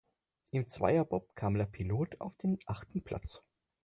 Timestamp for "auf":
2.21-2.35